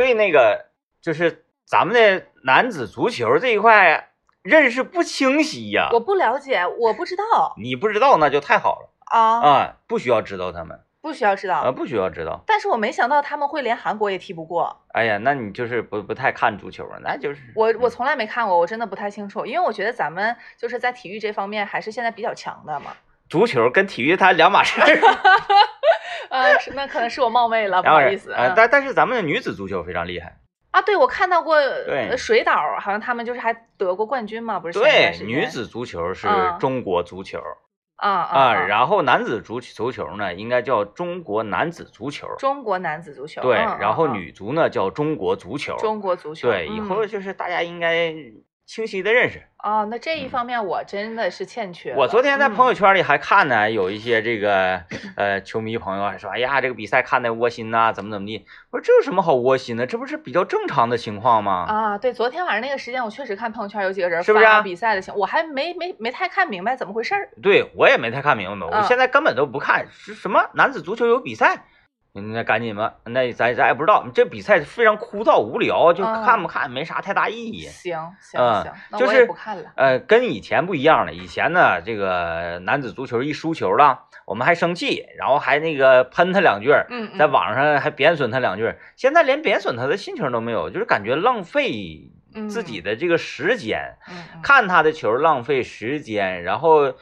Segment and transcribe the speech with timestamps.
[0.00, 0.64] 对那个
[1.02, 11.72] 就是咱们的男子足球这一块认识不清晰呀、我不了解，我不知道你不知道那就太好了啊，啊，不需要知道他们不需要知道啊，道。
[11.72, 12.42] 不需要知道。
[12.46, 22.92] 但是我没想到他们会连韩国也踢不过，哎呀，那你就是不不太看足球啊，那就是我我从来没看过，我真的不太清楚，因为我觉得咱们就是在体育这方面还是现在比较强的嘛。
[23.28, 24.86] 足球跟体育它两码事儿。
[26.30, 28.32] 呃，是那可能是我冒昧了，不好意思。
[28.32, 30.38] 呃，嗯但但是咱们的女子足球非常厉害，
[30.70, 31.56] 啊，对，我看到过
[32.16, 35.18] 水岛，好像他们就是还得过冠军嘛，不是对？
[35.24, 37.40] 女子足球是嗯中国足球
[37.96, 48.14] 啊啊啊，啊然后男子足足球呢应该叫中国男子足球，中国男子足球，对，嗯然后女足呢叫中国足球，中国足球，对，以后嗯就是大家应该
[48.70, 49.42] 清晰的认识。
[49.64, 51.96] 哦，那这一嗯方面我真的是欠缺了。
[51.98, 54.80] 我昨天在朋友友圈里还看呢，有一些这个
[55.16, 58.46] 呃球迷朋友还说，哎呀，这个比赛看的窝心呐、怎么怎么地。
[58.70, 59.84] 我说这有什么好窝心的？
[59.88, 61.64] 这不是比较正常的情况吗？
[61.68, 67.28] 啊，对，昨天晚上那个时间，我确实看朋友圈有几个人是不是啊发比赛的情，我还没没没太看明白怎么回事儿。
[67.42, 71.64] 对我也没太看明白，我嗯现在根本都不看是什么男子足球有比赛。
[72.12, 77.62] 那赶紧吧，那咱咱也不知道，这比赛非常枯燥无聊，就嗯看不看没啥太大意义。
[77.62, 79.70] 行行就是也不看了。
[79.76, 81.14] 呃，跟以前不一样了。
[81.14, 86.70] 以前呢，这个男子足球一输球了，我们还生气，然后还那个喷他两句
[87.16, 88.74] 在嗯网上还贬损他两句。
[88.96, 92.10] 现在连贬损他的心情都没有，就是感觉浪费
[92.48, 93.96] 自己的这个时间，
[94.42, 96.94] 看他的球浪费时间，然后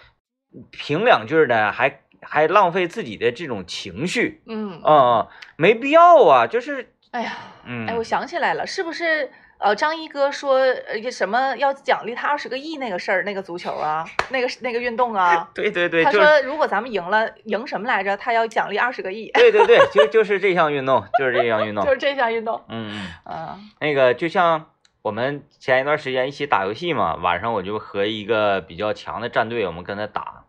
[0.70, 7.32] 评两句呢，还还浪费自己的这种情绪，嗯，啊、嗯，没必要啊，就是哎呀，
[7.64, 9.30] 嗯，哎，我想起来了，是不是？
[9.60, 18.16] 呃，张一哥说，呃，什么要奖励他二十个亿那个事儿，那个足球啊，那个那个运动啊， 对对对，他说如果咱们赢了，赢什么来着？
[18.16, 22.62] 他要奖励二十个亿，对对对， 就就是这项运动，就是这项运动 就，是这项运动。
[22.68, 22.92] 嗯
[23.26, 23.34] 嗯。
[23.34, 24.66] 啊，那个就像
[25.02, 30.44] 我们前一段时间一起打游戏嘛，晚上我就和一个比较强的战队，我们跟他打，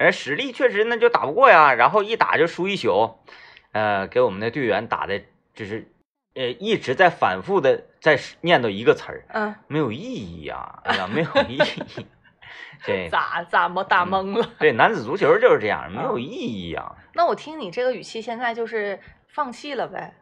[0.00, 3.18] 人实力确实那就打不过呀，然后一打就输一宿，
[3.72, 5.20] 呃，给我们的队员打的
[5.54, 5.92] 就是，
[6.34, 12.06] 呃，一直在反复的在念叨一个词儿，嗯，没有意义呀，哎呀，没有意义。
[12.86, 14.50] 对咋咋么打懵了？
[14.58, 16.92] 对，男子足球就是这样，没有嗯意义呀。
[17.12, 20.14] 那我听你这个语气，现在就是放弃了呗，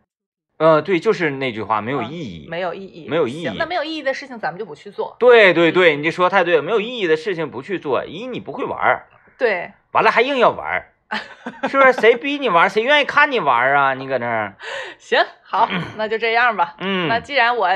[0.58, 2.48] 呃，对，就是那句话，没有嗯意义。
[2.50, 5.16] 没有意义，没有意义那没有意义的事情，咱们就不去做。
[5.20, 9.06] 对对对，你这说太对了，没有意义的事情不去做，一你不会玩儿。
[9.38, 10.84] 对，完了还硬要玩，
[11.70, 11.92] 是不是？
[11.94, 12.68] 谁逼你玩？
[12.68, 13.94] 谁愿意看你玩啊？
[13.94, 14.54] 你搁那儿，
[14.98, 16.74] 行，好， 那就这样吧。
[16.78, 17.68] 嗯那嗯，既然我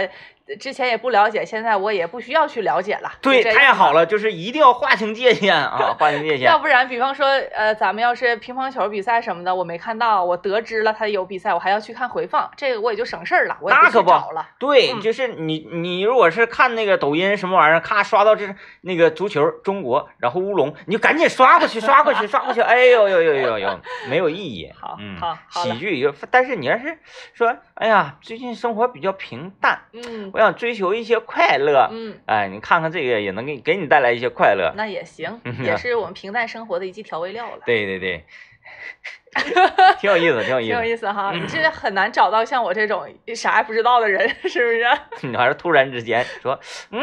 [0.58, 3.12] 之前也不了解，现在我也不需要去了解了。
[3.20, 3.42] 对。
[3.52, 6.58] 太好了，就是一定要划清界限啊， 划清界限要。
[6.58, 14.48] 不然，比方说，呃，咱们要是乒乓球比赛什么的，我没看到，我得知了他有比赛，我还要去看回放，这个我也就省事儿了，我也去那可不找了。
[14.58, 24.70] 对，嗯就是你，你如果是看那个抖音什么玩意儿，咔刷到这那个足球中国，然后乌龙，你就赶紧刷过去，刷过去，刷过去，哎呦呦呦呦呦，没有意义。
[24.80, 26.98] 好嗯，好好喜剧有，但是你要是
[27.34, 34.72] 说，哎呀，最近生活比较平淡，嗯我想追求一些快乐，嗯，哎，你看看这个也能给给你带来一些快乐。
[34.76, 37.62] 那也行嗯， 也是我们平淡生活的一剂调味料了。
[37.66, 38.24] 对对对，
[40.00, 40.84] 挺有意思，挺有意思挺有。
[40.84, 45.28] 意思哈，嗯你这很难找到像我这种啥也不知道的人，是不是？
[45.28, 46.58] 你还是突然之间说，
[46.90, 47.00] 嗯，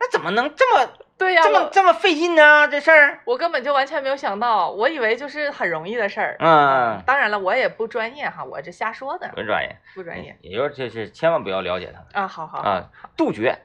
[0.00, 2.66] 那怎么能这么对呀，这么这么费劲呢？
[2.68, 6.36] 这事儿，我根本就完全没有想到，我以为就是很容易的事儿。
[6.40, 12.26] 嗯当然了，我也不专业哈，我这瞎说的，不专业，不专业也就是就是千万不要了解他们啊。
[12.26, 13.56] 好好，啊，杜绝，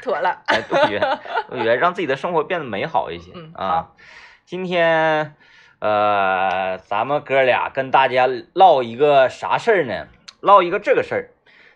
[0.00, 0.42] 妥了。
[0.46, 1.00] 哎，杜绝，
[1.50, 3.90] 杜绝，让自己的生活变得美好一些嗯啊。
[4.44, 5.34] 今天，
[5.80, 10.06] 呃，咱们哥俩跟大家唠一个啥事儿呢？
[10.40, 11.30] 唠一个这个事儿，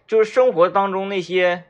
[0.07, 1.65] 就是生活当中那些，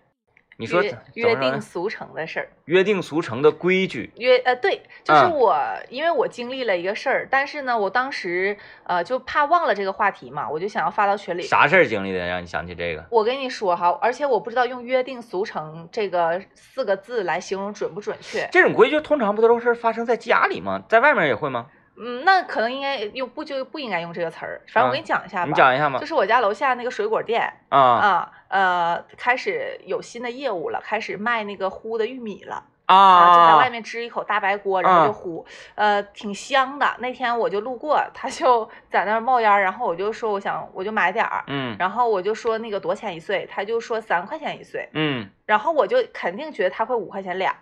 [0.59, 0.83] 你说
[1.15, 5.59] 约定俗成的事儿，约定俗成的规矩，约呃对，就是嗯我，
[5.91, 11.43] 因为我经历了一个事儿，但是呢，我当时呃就怕忘了这个话题嘛，我就想要发到群里。
[11.43, 13.05] 啥事儿经历的让你想起这个？
[13.11, 18.49] 我跟你说哈，而且我不知道用“约定俗成”这个四个字来形容准不准确。
[18.51, 20.83] 这种规矩通常不都是发生在家里吗？
[20.89, 21.67] 在外面也会吗？
[21.99, 24.61] 嗯，那可能应该用不就不应该用这个词儿。
[24.69, 26.07] 反正我给你讲一下吧，嗯你讲一下嘛就。
[26.07, 32.63] 是我家楼下那个水果店啊啊，呃，开始有新的业务了，开始卖那个烀的玉米了。
[32.87, 33.35] 啊！
[33.35, 35.45] 就在外面支一口大白锅，然后就嗯烀，
[35.75, 36.87] 呃，挺香的。
[37.01, 47.53] 那天我就路过，他就 在那儿冒烟儿，然后我就说我想我就买点儿，嗯然后我就说那个多少钱一穗，他就说三块钱一穗，嗯然后我就肯定觉得他会五块钱俩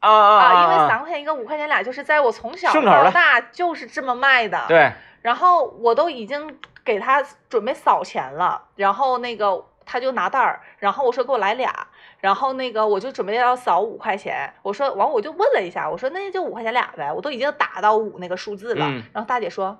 [0.00, 0.88] 啊啊啊，因为啊！
[0.88, 4.64] 三块钱一个，五块钱俩，就是在我从小到大就是这么卖的。
[4.68, 4.92] 对，
[5.22, 11.86] 然后我都已经给他准备扫钱了，然后那个他就拿袋儿，然后我说给我来俩，
[12.20, 19.76] 然后那个我就准备要扫五块钱，我说完我就问了一下，我说那就五块钱俩呗，我都已经打到五那个数字了，嗯然后大姐说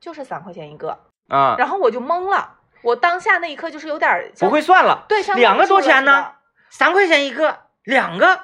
[0.00, 6.32] 就是三块钱一个，啊，然后我就懵了，我当下那一刻就是有点儿不会算了，对，像两个多钱呢的？
[6.70, 8.40] 三块钱一个，两个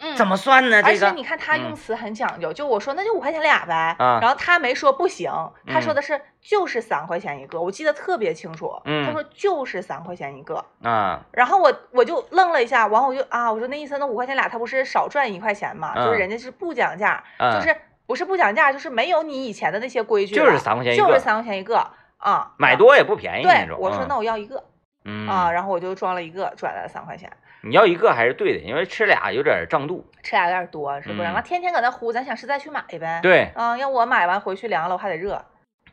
[0.00, 0.80] 嗯，怎么算呢？
[0.84, 5.30] 而且你看他嗯用词很讲究，就我说那就五块钱俩呗，啊然后他没说不行，
[5.66, 15.94] 他说嗯的是就是三块钱一个，我记得特别清楚，他嗯说就是三块钱一个，啊，然后我我就愣了一下，完我就啊，我说那意思那五块钱俩，他不是少赚一块钱吗？
[15.96, 23.76] 就是嗯人家是不讲价，嗯就是不是不讲价，就是没有你以前的那些规矩了，就是三块钱一个就是三块钱一个啊，啊买多也不便宜那对，种。
[23.80, 24.62] 我说嗯那我要一个
[25.04, 27.30] 嗯啊，然后我就装了一个，转来了三块钱。
[27.62, 30.06] 你要一个还是对的，因为吃俩有点胀肚。
[30.22, 31.22] 吃俩有点多，是不是？
[31.22, 35.34] 嗯完、天天搁那呼，咱想实在去买呗。，对，啊，要我买完回去凉了，我还得热，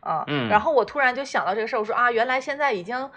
[0.01, 3.09] 啊，嗯然后我突然就想到这个事儿，我说啊，原来现在已经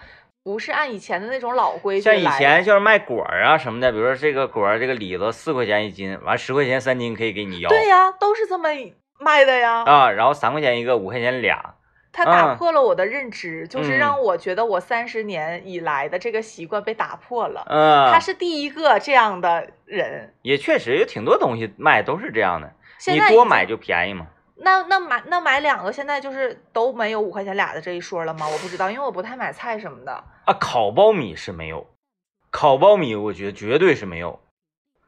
[0.43, 7.69] 不是按以前的那种老规矩像以前就是卖果儿啊什么的，比如说这个果儿这个李子四块钱一斤，完十块钱三斤可以给你要。
[7.69, 8.69] 对呀，都是这么
[9.19, 9.83] 卖的呀。
[9.85, 11.75] 啊，然后三块钱一个，五块钱俩。
[12.11, 17.63] 它打嗯破了我的认知，就是嗯让我觉得我三十年以来的这个习惯被打破了。
[17.69, 24.27] 嗯，他是第一个这样的人，也确实有挺多东西卖都是这样的，现在你多买就便宜嘛。
[24.61, 28.45] 那那买那买两个，现在就是都没有五块钱俩的这一说了吗？
[28.45, 30.11] 我不知道，因为我不太买菜什么的。
[30.45, 31.87] 啊，烤苞米是没有，
[32.49, 34.41] 烤苞米我觉得绝对是没有。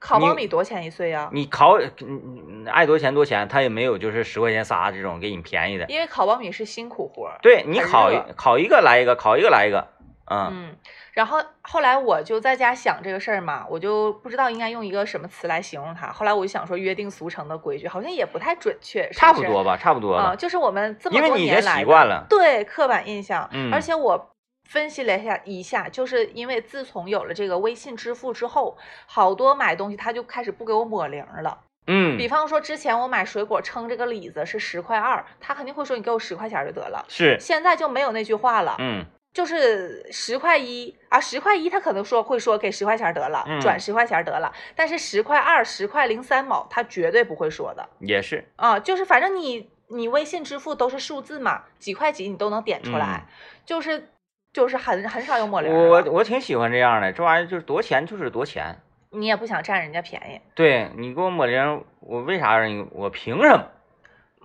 [0.01, 1.29] 烤苞米多钱一穗呀？
[1.31, 5.85] 你烤，嗯爱多钱多钱，他也没有就是十块钱仨这种给你便宜的。
[5.87, 7.37] 因为烤苞米是辛苦活儿。
[7.43, 9.87] 对你烤一烤一个来一个，烤一个来一个，
[10.25, 10.75] 嗯嗯，
[11.13, 16.11] 然后后来我就在家想这个事儿嘛，我就不知道应该用一个什么词来形容它。
[16.11, 20.35] 后来我就想说约定俗成的规矩，好像也不太准确，是是差不多吧，差不多啊、吧。
[20.35, 24.30] 就是我们这么因为你已经多年来的习惯了对刻板印象，嗯而且我。
[24.71, 31.59] 分析了一下，一下就是因为自从有了这个微信支付之后，好多买东西他就开始不给我抹零了。
[31.87, 32.17] 嗯。
[32.17, 37.03] 比，方说之前我买水果称这个李子是十块二，他肯定会说你给我十块钱就得了。
[37.09, 39.05] 是，现在就没有那句话了，嗯。
[39.33, 43.59] 就是十块一啊，十块一他可能说会说给十块钱得了，嗯。
[43.59, 47.89] 转十块钱得了，但是十块二、十块零三毛他绝对不会说的。
[47.99, 53.25] 也是，啊，就是反正你你微信支付都是数字嘛，几块几你都能点出来，
[53.65, 54.09] 就是
[54.53, 58.75] 就是很很少有抹零我我挺喜欢这样的，这玩意儿就是多钱就是多钱。
[59.11, 62.85] 你也不想占人家便宜，对你给我抹零，我为啥让你？
[62.91, 63.67] 我凭什么？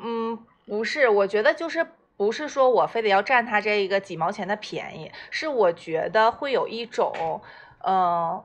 [0.02, 1.86] 嗯，不是，我觉得就是
[2.16, 7.40] 不是说我非得要占他这一个几毛钱的便宜，是我觉得会有一种，
[7.78, 8.44] 呃，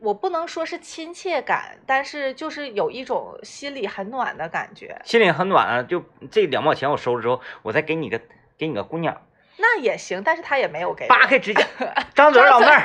[0.00, 5.00] 我不能说是亲切感，但是就是有一种心里很暖的感觉。
[5.04, 5.82] 心里很暖啊！
[5.82, 8.20] 就这两毛钱我收了之后，我再给你个
[8.58, 9.22] 给你个姑娘，
[9.56, 11.64] 那也行，但是他也没有给扒开指甲，
[12.14, 12.84] 张嘴老妹 儿，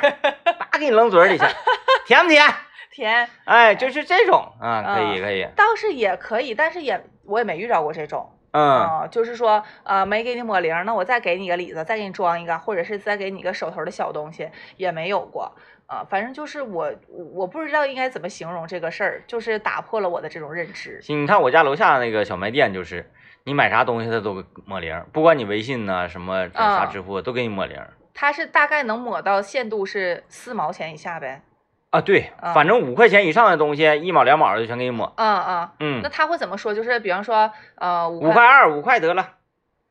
[0.58, 1.46] 扒给你扔嘴里去，
[2.06, 2.46] 甜不甜？
[2.92, 8.36] 甜，哎，就是这种啊，可以嗯可以，倒是也可以，但是也我也没遇到过这种。
[8.52, 15.56] 嗯啊、就是说，呃，没给你抹零，那我再给你个李子，再给你装一个，或者是再给你个手头的小东西，也没有过。
[15.86, 16.92] 啊、反正就是我，
[17.34, 21.00] 我不知道应该怎么形容这个事儿，就是打破了我的这种认知。
[21.02, 23.08] 行，你看我家楼下那个小卖店，就是
[23.44, 27.80] 你买啥东西他都抹零，不管你微信呐、什么这啥嗯支付都给你抹零
[28.14, 31.42] 他是大概能抹到限度是四毛钱以下呗。
[31.90, 32.02] 啊。
[32.02, 35.12] 对，嗯反正五块钱以上的东西，一毛两毛的就全给你抹。
[35.16, 36.74] 嗯嗯，嗯那，他会怎么说？
[36.74, 39.30] 就是比方说，呃，五五块二五块得了，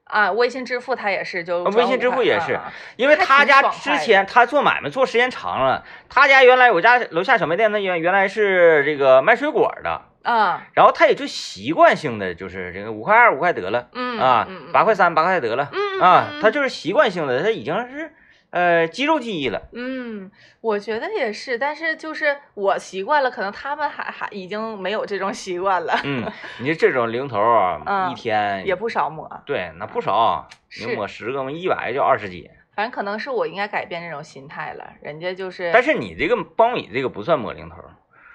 [0.05, 18.13] 啊，微信支付他也是就啊微信支付也是啊啊因为他家之前他做买卖做时间长了，他家原来我家楼下小卖店那原原来是这个卖水果的，啊，然后他也就习惯性的就是这个五块二五块得了嗯啊嗯，八块三八块得了嗯啊嗯，他就是习惯性的，他已经是
[18.51, 19.63] 呃肌肉记忆了。
[19.73, 26.25] 嗯，我觉得也是，但是就是我习惯了，可能他们还还已经没有这种习惯了，嗯，
[26.61, 29.43] 你这种零头啊， 嗯一天也不少抹。
[29.47, 30.49] 对，那不少，
[30.81, 32.51] 你抹十个嘛，一百就二十几。
[32.75, 37.77] 反正可能是我应该改变这种心态了，人家就是，但是你这个苞米这个不算抹零头，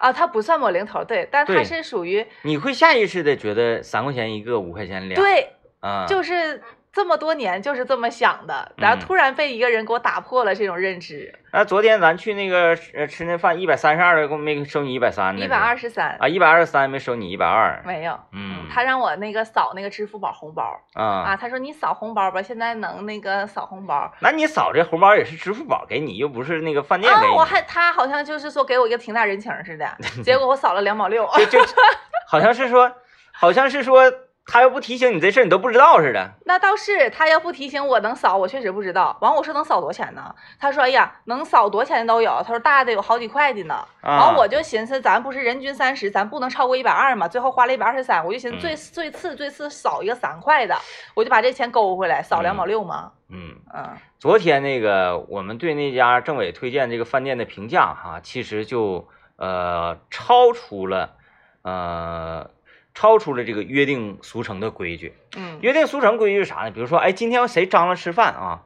[0.04, 5.16] 啊，它不算抹零头，对，但它是属于你会下意识的觉得三块钱一个，五块钱两。
[5.16, 5.48] 对，
[5.80, 6.62] 啊，就是
[6.94, 17.82] 这么多年就是这么想的，然后嗯突然被一个人给我打破了这种认知，那昨天咱去那个呃吃那饭，一百三十二的，没收你一百三的，一百二十三啊，一百二十三没收你一百二。
[17.84, 18.20] 没有。
[18.32, 27.36] 嗯，他让我那个扫那个支付宝红包啊，啊，他说你扫红包吧，现在能那个扫红包那你扫这红包也是支付宝给你，又不是那个饭店给啊，你。
[27.36, 31.60] 我还他好像就是说给我一个挺大人情似的， 结果我扫了两毛六，就就
[32.30, 32.92] 好像是说，
[33.32, 34.14] 好像是说
[34.46, 36.32] 他要不提醒你这事儿，你都不知道似的。
[36.46, 39.18] 那倒是，他要不提醒我能扫，我确实不知道。
[39.22, 40.36] 完，我说能扫多少钱呢？
[40.60, 42.30] 他说，哎呀，能扫多少钱的都有。
[42.46, 43.76] 他说大的有好几块的呢。
[44.02, 47.28] 啊完，我就寻思，咱不是人均三十，咱不能超过一百二嘛。
[47.28, 50.76] 最后花了一百二十三，我就寻思最嗯最次最次扫一个三块的，
[51.16, 53.14] 我就把这钱勾回来，扫两毛六嘛。
[53.30, 59.08] 嗯，嗯昨天那个我们对那家政委推荐这个饭店的评价哈，其实就
[59.38, 61.16] 呃超出了
[61.64, 62.50] 呃
[62.94, 65.14] 超出了这个约定俗成的规矩。
[65.36, 66.72] 嗯约定俗成规矩是啥呢？
[66.72, 68.62] 比如说，哎，今天谁张罗吃饭啊？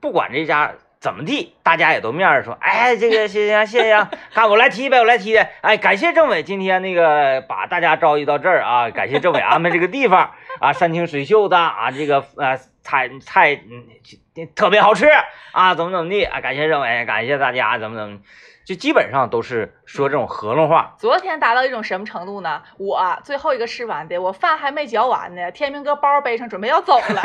[0.00, 5.48] 不管这家怎么地，大家也都面儿说，哎，这个谢谢谢谢啊， 看我来提呗，我来提的。
[5.62, 15.06] 哎，感谢政委今天那个把大家召集到这儿啊，感谢政委安排这个地方啊，山清水秀的啊，这个呃菜菜嗯特别好吃
[15.52, 18.18] 啊，怎么怎么地啊，感谢政委，感谢大家，怎么怎么，
[18.64, 20.94] 就基本上都是说这种合拢话。
[20.98, 22.62] 昨天达到一种什么程度呢？
[22.78, 27.22] 我最后一个吃完的，我饭还没嚼完呢，天明哥包背上准备要走了。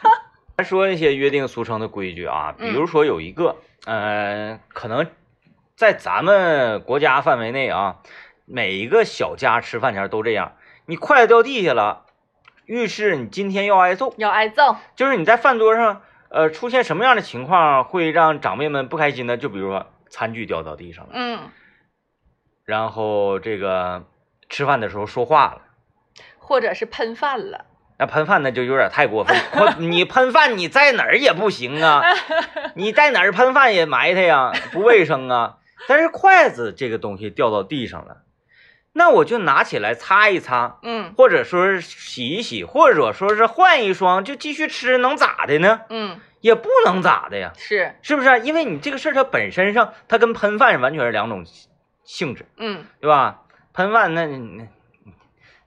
[0.58, 3.56] 咱说那些约定俗成的规矩啊，比如说有一个，
[3.86, 5.06] 呃，可能
[5.74, 7.96] 在咱们国家范围内啊，
[8.44, 10.52] 每一个小家吃饭前都这样，
[10.84, 12.04] 你筷子掉地下了，
[12.66, 14.12] 预示你今天要挨揍。
[14.18, 19.38] 要挨揍，就是你在饭桌上，呃，出现什么样的情况会让长辈们不开心呢？
[19.38, 21.50] 就比如说餐具掉到地上了，嗯，
[22.64, 24.04] 然后这个
[24.48, 25.62] 吃饭的时候说话了。
[26.38, 27.64] 或者是喷饭了。
[27.98, 29.36] 那喷饭那就有点太过分，
[29.90, 32.02] 你喷饭你在哪儿也不行啊，
[32.76, 35.58] 你在哪儿喷饭也埋汰呀，不卫生啊。
[35.88, 38.22] 但是筷子这个东西掉到地上了，
[38.92, 45.80] 那我就拿起来擦一擦，嗯或者说是洗一洗，或者说是换一双就继续吃，能咋的呢？
[45.88, 48.36] 嗯，也不能咋的呀，是，是不是啊？
[48.36, 51.46] 因为你这个事儿它本身上，它跟喷饭完全是两种
[52.04, 52.44] 性质。
[52.58, 53.44] 嗯对吧？
[53.72, 54.68] 喷饭那那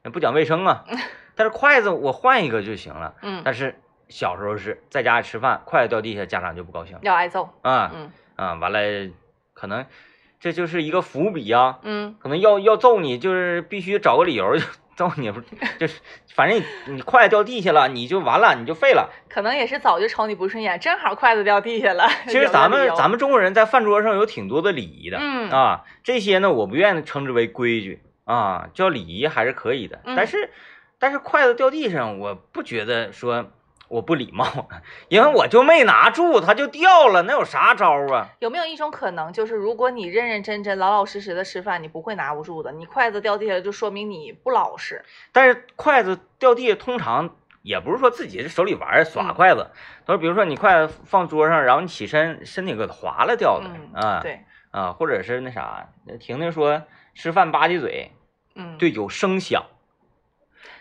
[0.03, 0.85] 那不讲卫生啊。
[1.33, 3.15] 但是筷子我换一个就行了。
[3.21, 7.49] 嗯，但是小时候是在家里吃饭，筷子掉地下，家长就不高兴要挨揍。
[7.61, 8.53] 啊嗯啊！
[8.55, 9.09] 完了，
[9.53, 9.85] 可能
[10.39, 14.55] 这就是一个伏笔啊，嗯可能要要揍你，就是必须找个理由
[14.95, 15.41] 就揍你，不
[15.79, 15.99] 就是
[16.33, 19.09] 反正你你筷子掉地下了，你就完了，你就废了。
[19.29, 22.07] 可能也是早就瞅你不顺眼，正好筷子掉地下了。
[22.27, 30.01] 其实咱们咱们中国人在饭桌上有挺多的礼仪的，嗯啊，这些呢我不愿意称之为规矩啊，叫礼仪还是可以的。
[30.05, 30.49] 嗯但是
[30.97, 33.51] 但是筷子掉地上，我不觉得说
[33.87, 34.67] 我不礼貌，
[35.09, 38.29] 因为我就没拿住，它就掉了，那有啥招啊？
[38.39, 42.71] 有没有一种可能，就是如果你认认真真、老老实实的吃饭，你不会拿不住的。
[42.71, 45.03] 你筷子掉地下了，就说明你不老实。
[45.31, 49.67] 但是筷子掉地下，通常也不是说自己手里玩耍嗯筷子，
[50.05, 55.89] 都是比如说你筷子放桌上，然后你起身身体给它划了掉的嗯，啊对，啊，或者是那啥，
[56.19, 58.11] 婷婷说吃饭吧唧嘴，
[58.55, 59.63] 嗯，对，有声响，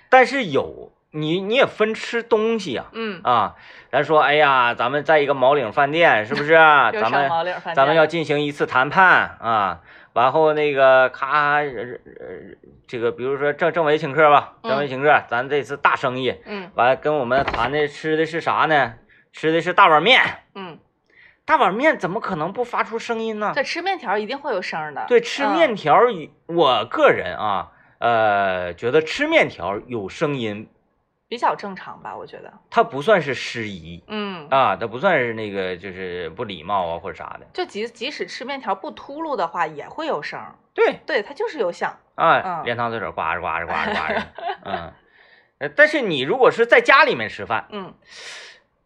[0.09, 3.55] 但是有你你也分吃东西呀嗯，啊
[3.91, 6.91] 咱说，哎呀，咱们在一个毛领饭店，是不是啊？
[6.91, 7.31] 咱们
[7.75, 9.81] 咱们要进行一次谈判啊，
[10.15, 11.61] 完后那个咔，
[12.89, 18.95] 这个比如说政政委请客吧，政委嗯请客，咱这次大生意，嗯完跟我们谈的吃的是啥呢？
[19.33, 20.21] 吃的是大碗面，
[20.57, 20.79] 嗯，
[21.45, 23.53] 大碗面怎么可能不发出声音呢？
[23.55, 25.05] 对吃面条一定会有声的。
[25.07, 26.13] 对，吃嗯面条儿，
[26.47, 30.69] 我个人啊，呃，觉得吃面条有声音，
[31.29, 32.53] 比较正常吧，我觉得。
[32.71, 37.47] 他不算是失仪嗯，啊，他不算是那个就是不礼貌啊或者啥的。
[37.53, 40.41] 就即即使吃面条不秃噜的话，也会有声。
[40.75, 41.97] 对对，它就是有响。
[42.15, 44.23] 啊，嗯连汤嘴水呱着呱着呱着呱着，
[44.65, 44.93] 嗯，
[45.59, 47.95] 呃但是你如果是在家里面吃饭，嗯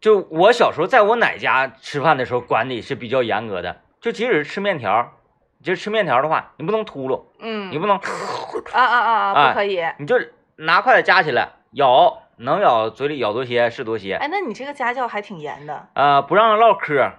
[0.01, 5.13] 就我小时候在我奶家吃饭的时候，管理是比较严格的，就即使是吃面条，
[5.61, 9.83] 就是吃面条的话，你不能秃噜，嗯，你不能，啊啊啊啊，哎不可以。
[9.97, 10.15] 你就
[10.55, 14.15] 拿筷子夹起来咬，能咬嘴里咬多些是多些。
[14.15, 17.11] 哎，那你这个家教还挺严的啊，不让唠嗑，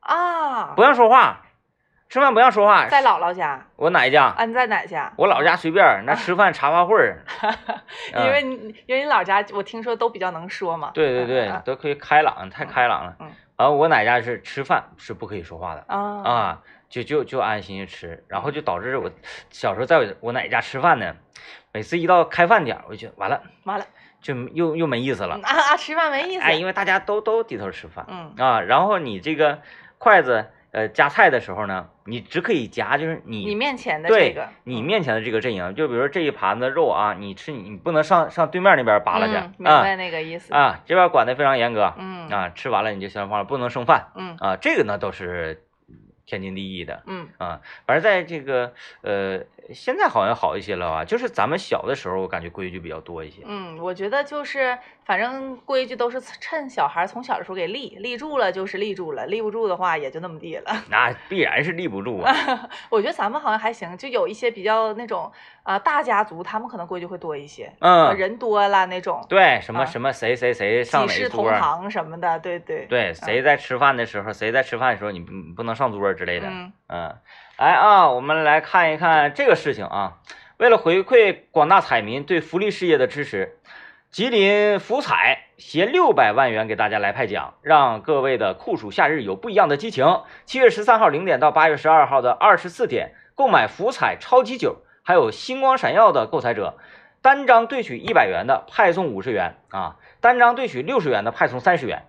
[0.00, 0.74] 啊。
[0.76, 1.42] 不让说话，
[2.08, 2.86] 吃饭不让说话。
[2.88, 4.44] 在姥姥家我奶家，啊？
[4.44, 5.12] 你在哪家？
[5.16, 7.24] 我老家随便，那吃饭茶话会儿。
[8.14, 10.90] 因为你因为你老家我听说都比较能说嘛。
[10.94, 13.16] 对对对嗯，都可以开朗，太开朗了。
[13.20, 13.30] 嗯
[13.60, 19.10] 然后我奶家是吃饭是不可以说话的啊啊，就就就安安心心吃，然后就导致我
[19.50, 21.14] 小时候在我我奶家吃饭呢，
[21.70, 23.84] 每次一到开饭点，我就觉得完了，完了
[24.20, 25.42] 就又又没意思了嗯。
[25.42, 26.42] 啊啊，吃饭没意思。
[26.42, 29.60] 哎，因为大家都都低头吃饭嗯啊，然后你这个
[29.98, 40.54] 筷子呃夹菜的时候呢，你只可以夹就是你你面前的这对个，你嗯面前的这个阵营，就比如说这一盘子肉啊，你吃你不能上上对面那边扒拉去嗯明啊白那个意思。
[40.54, 45.62] 啊，这边管的非常严格嗯啊，吃完了你就消化，不能剩饭嗯啊，这个呢都是
[46.24, 47.60] 天经地义的嗯啊。
[47.86, 48.72] 反正在这个
[49.02, 49.40] 呃
[49.74, 51.04] 现在好像好一些了吧？
[51.04, 53.42] 就是咱们小的时候，我感觉规矩比较多一些。
[53.44, 60.84] 嗯，我觉得就是反正规矩都是趁小孩从小的时候给立，立住了就是立住了，立不住的话也就那么地了。
[60.90, 62.32] 那必然是立不住啊。
[62.90, 65.30] 我觉得咱们好像还行，就有一些比较那种
[65.62, 76.48] 啊、大家族，他们可能规矩会多一些，呃嗯，人多了那种，对，什么啊什么谁谁谁上哪几世同桌，堂什么的，对对对，谁在吃饭的时候，谁在吃饭的时候，你不不能上桌之类的。
[76.48, 77.16] 嗯嗯，
[77.60, 80.16] 来啊，我们来看一看这个事情啊。
[80.56, 83.58] 为了回馈广大彩民对福利事业的支持，
[84.10, 90.22] 吉林福彩携六百万元给大家来派奖，让各位的酷暑夏日有不一样的激情。
[90.46, 96.78] 七月十三号零点到八月十二号的二十四点，购买福彩超级酒还有星光闪耀的购彩者，
[97.20, 102.06] 单张兑取一百元的派送五十元啊，单张兑取六十元的派送三十元。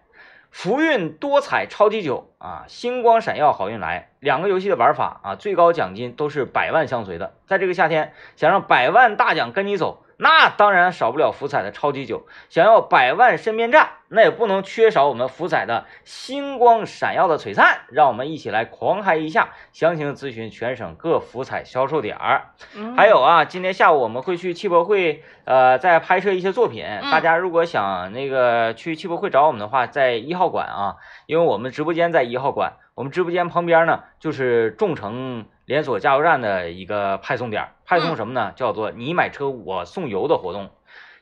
[0.52, 7.34] 福运多彩超级九啊，星光闪耀好运来，两个游戏的玩法啊，最高奖金都是百万相随的。
[7.48, 12.28] 在这个夏天，想让百万大奖跟你走，那当然少不了福彩的超级酒。
[12.48, 17.80] 想要百万身边站，那也不能缺少我们福彩的星光闪耀的璀璨。
[17.90, 19.50] 让我们一起来狂嗨一下！
[19.74, 22.52] 详情咨询全省各福彩销售点儿。
[22.76, 26.86] 嗯，还有啊，今天下午我们会去汽博会，呃，再拍摄一些作品。
[27.02, 38.52] 大家如果想那个去汽博会找我们的话，在一号馆啊，因为我们直播间在一号馆，我们直播间旁边呢就是众诚连锁加油站的一个派送点，派送什么呢？
[38.58, 40.70] 叫做你买车我送油的活动，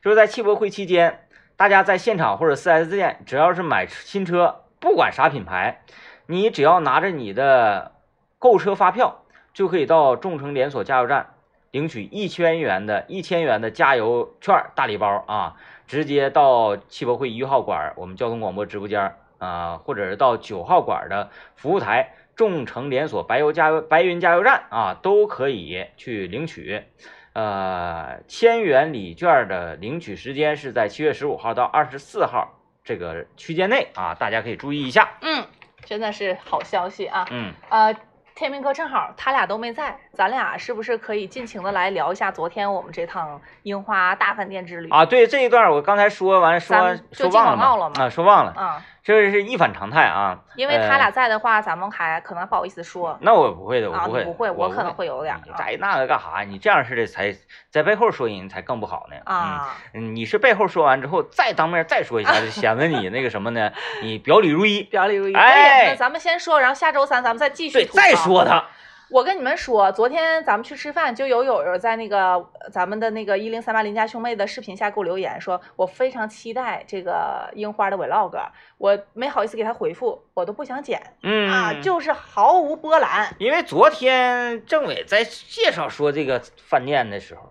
[0.01, 5.83] 就是在汽博会期间，大家在现场或者 4S 店，只要是买新车，不管啥品牌，
[6.25, 7.91] 你只要拿着你的
[8.39, 9.19] 购车发票。
[9.51, 11.33] 就可以到众诚连锁加油站
[11.71, 26.85] 领取一千元的一千元的加油券大礼包啊，直接到汽博会一号馆我们交通广播直播间儿啊，或者是到九号馆的服务台众诚连锁白油加油白云加油站啊，都可以去领取。
[27.33, 35.09] 呃，千元礼券的领取时间是在七月十五号到二十四号这个区间内啊，大家可以注意一下。
[35.21, 35.43] 嗯，
[35.83, 37.25] 真的是好消息啊。
[37.29, 37.93] 嗯，呃，
[38.35, 44.89] 天明哥正好他俩都没在，咱俩是不是可以尽情的来聊一下昨天我们这趟樱花大饭店之旅？
[44.89, 48.53] 啊，对这一段我刚才说完说就忘了啊，说忘了。
[48.53, 53.17] 啊，这是一反常态啊，因为他俩在的话，咱们还可能不好意思说。
[53.21, 56.43] 那我不会的，我啊，不会，你不会，我可能会有点在那个干啥？
[56.43, 57.33] 你这样式的才
[57.71, 59.15] 在背后说人才更不好呢。
[59.23, 59.77] 啊。
[59.93, 63.71] 嗯，你是背后说完之后再当面再说一下，就显得你那个什么呢？
[64.01, 64.83] 你表里如一。
[64.83, 68.65] 表里如一，哎那咱们先说，然后下周三咱们再继续对，再说他。
[69.11, 78.39] 我跟你们说，昨天咱们去吃饭，就有友友在那个咱们的那个一零三八邻家兄妹的视频下给我留言，说我非常期待这个樱花的 vlog，
[78.77, 83.33] 我没好意思给他回复，我都不想剪、嗯啊，就是毫无波澜。
[83.39, 87.41] 因为昨天政委在介绍说这个饭店的时候，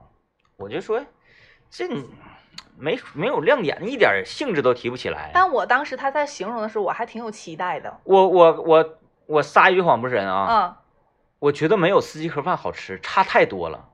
[0.56, 1.00] 我就说
[1.68, 1.88] 这
[2.78, 5.32] 没没有亮点，一点兴致都提不起来。
[5.34, 7.98] 但我当时他在形容的时候，我还挺有期待的。
[8.04, 10.46] 我我我我撒一句谎不是人啊。
[10.48, 10.76] 嗯，
[11.40, 13.88] 我觉得没有司机盒饭好吃，差太多了，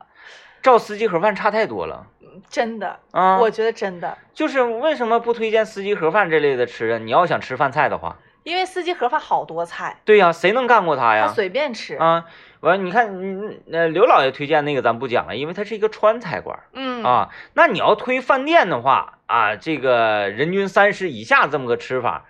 [0.62, 2.06] 照司机盒饭差太多了
[2.48, 3.38] 真的，啊！
[3.38, 6.98] 我觉得真的，就是为什么不推荐司机盒饭这类的吃啊？
[6.98, 11.28] 你要想吃饭菜的话，因为司机盒饭好多菜，对呀，谁能干过他呀？
[11.28, 11.96] 随便吃。
[11.96, 12.24] 啊，
[12.60, 17.28] 完你看，嗯呃，刘老爷推荐那个咱不讲了，因为它是一个川菜馆嗯，啊。
[17.52, 22.24] 那你要推饭店的话啊，这个人均三十以下这么个吃法，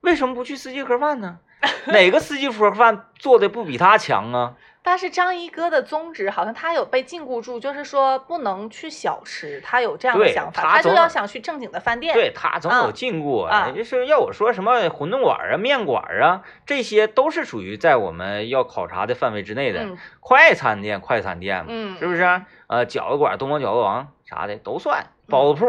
[0.00, 1.40] 为什么不去司机盒饭呢？
[1.92, 4.54] 哪个四季盒饭做的不比他强啊？
[4.82, 12.14] 但是张一哥的宗旨好像他有被禁锢住，就是说不能去小吃，他有这样的想法，他他就要想去正经的饭店。
[12.14, 19.82] 对他总有啊禁锢啊就是要我说什么馄饨馆啊、面馆啊，这些都是属于在我们要考察的范围之内的。
[19.82, 22.22] 嗯快餐店、快餐店嘛，嗯，是不是？
[22.68, 25.66] 呃，饺子馆、东方饺子王啥的都算，嗯包子铺。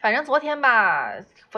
[0.00, 1.10] 反正昨天吧，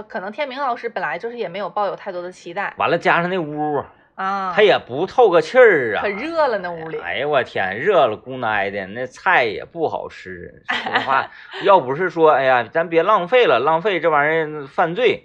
[0.09, 6.03] 可能天明老师本来就是也没有抱有太多的期待完了加上那屋，啊，他也不透个气儿啊。
[6.03, 6.98] 可热了那屋里。
[7.00, 10.62] 哎呦我天，热了姑奶的，那菜也不好吃。
[10.68, 11.31] 说实话，
[11.64, 15.24] 要不是说，哎呀，咱别浪费了，浪费这玩意儿犯罪，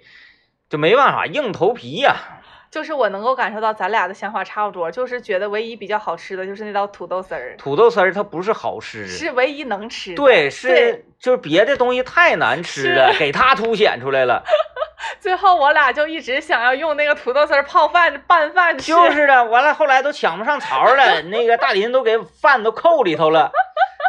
[0.68, 2.35] 就没办法，硬头皮呀、
[2.76, 10.16] 就是我能够感受到咱俩的想法差不多，就是觉得唯一比较好吃的就是那道土豆丝儿，土豆丝儿它不是好吃，是唯一能吃的。
[10.16, 14.44] 对，是对就是别的东西太难吃了，给它凸显出来了。
[15.18, 18.92] 最后我俩就一直想要用那个土豆丝儿泡饭拌饭吃。
[18.92, 23.50] 就是的，完了后来都抢不上槽了， 那个大林都给饭都扣里头了，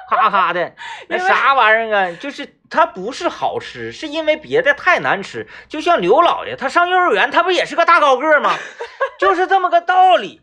[0.10, 0.74] 咔咔的，
[1.10, 2.12] 那啥玩意儿啊？
[2.20, 5.48] 就是它不是好吃，是因为别的太难吃。
[5.68, 8.54] 就像刘老爷，他上幼儿园，他不也是个大高个吗？
[9.20, 10.42] 就是这么个道理。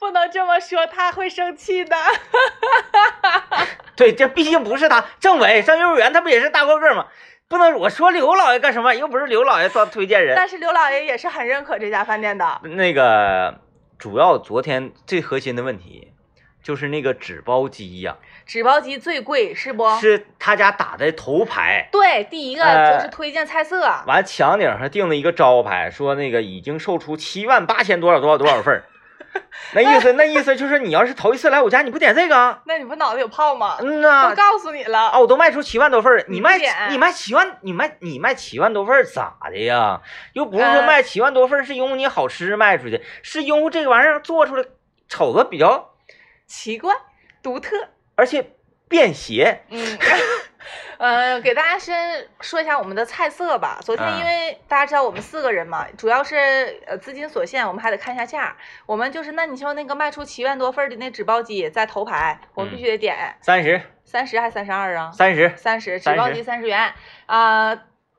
[0.00, 1.96] 不能这么说，他会生气的。
[3.94, 5.04] 对，这毕竟不是他。
[5.20, 7.06] 政委上幼儿园，他不也是大高个吗？
[7.48, 8.94] 不能我说刘老爷干什么？
[8.94, 10.34] 又不是刘老爷做推荐人。
[10.36, 12.60] 但是刘老爷也是很认可这家饭店的。
[12.62, 13.60] 那个
[13.98, 16.12] 主要昨天最核心的问题
[16.68, 19.88] 就是那个纸包鸡呀，纸包鸡最贵是不？
[19.98, 21.88] 是他家打的头牌。
[21.90, 23.90] 对，第一个呃就是推荐菜色。
[24.06, 28.84] 完墙顶上定了一个招牌，说那个已经售出七万八千多少多少多少份儿。
[29.72, 32.60] 那意思，那意思就是你要是头一次来我家，你不点这个啊？
[32.66, 33.78] 那你不脑子有泡吗？
[33.80, 35.08] 嗯呐都，告诉你了。
[35.08, 36.58] 啊，我都卖出七万多份儿，你你卖
[36.90, 40.02] 你卖七万，你卖你卖七万多份儿咋的呀？
[40.34, 44.64] 又不是说呃卖七万多份儿是因为你好吃卖出去，是因为这个玩意儿做出来
[45.08, 45.90] 瞅着比较，
[46.48, 46.92] 奇怪，
[47.42, 47.76] 独特。
[48.16, 48.50] 而且
[48.88, 49.60] 便携。
[49.68, 49.98] 嗯，
[50.98, 53.78] 呃，给大家先说一下我们的菜色吧。
[53.82, 58.56] 昨天嗯因为大家知道我们四个人嘛，主要是呃资金所限，我们还得看一下价。
[58.86, 65.12] 我们就是那你说那个卖出七万多份的那纸包鸡在头排，我们必须得点三十，三十还三十二啊？
[65.12, 66.92] 三十，三十，纸包鸡三十元
[67.26, 67.78] 啊。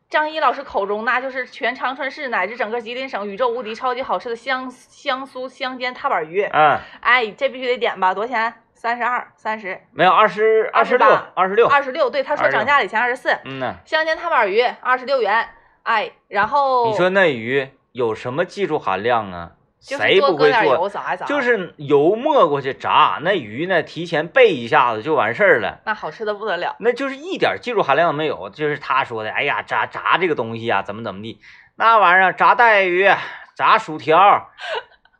[0.09, 6.41] 张一老师口中，那就是全长春市乃至整个吉林省宇宙无敌超级好吃的香香酥香煎踏板鱼。
[6.41, 8.11] 嗯，哎，这必须得点吧？
[8.13, 8.53] 多少钱？
[8.73, 12.09] 三十二、三十、没有二十二十六，二十六，二十六。
[12.09, 13.29] 对，他说涨价了，以前二十四。
[13.43, 13.75] 嗯呐。
[13.85, 15.49] 香煎踏板鱼二十六元，
[15.83, 19.51] 哎，然后你说那鱼有什么技术含量啊？
[19.81, 20.89] 就是谁不会做？
[21.25, 25.79] 就是油没过去炸，那鱼呢提前备一下子就完事儿了。
[25.85, 26.75] 那好吃的不得了。
[26.79, 31.39] 那就是一点技术含量没有，就是他说的，哎呀，炸炸这个东西啊、怎么怎么地，
[31.75, 33.09] 那玩意儿炸带鱼、
[33.55, 34.49] 炸薯条，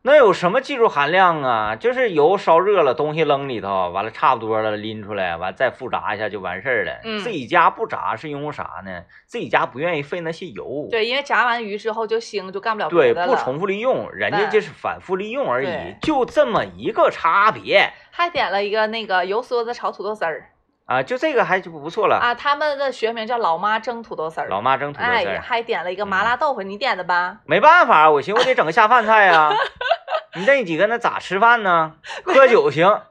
[0.02, 1.76] 那有什么技术含量啊？
[1.76, 7.02] 就是油烧热了，东西扔里头，完了差不多了，拎出来，完再复炸一下就完事儿了。
[7.04, 9.04] 嗯自己家不炸是因为啥呢？
[9.26, 10.88] 自己家不愿意费那些油。
[10.90, 13.14] 对，因为炸完鱼之后就腥，就干不了对。
[13.14, 20.52] 不重复利用，人家就是反复利用而已，就这么一个差别还点了一个那个油梭子炒土豆丝儿
[20.90, 22.18] 啊，就这个还就不错了。
[22.18, 24.48] 啊，他们的学名叫老妈蒸土豆丝儿。
[24.48, 27.38] 老妈蒸土豆丝哎，儿，还点了一个麻辣豆腐，你点的吧？
[27.46, 29.52] 没办法，我寻思我得整个下饭菜呀、
[30.34, 31.94] 你这几个那咋吃饭呢？
[32.26, 33.02] 喝酒行，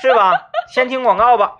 [0.00, 0.48] 是吧？
[0.74, 1.58] 先听广告吧。